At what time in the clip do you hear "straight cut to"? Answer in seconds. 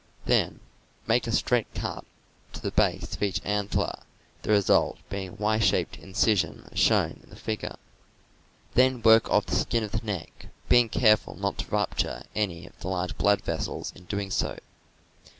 1.31-2.59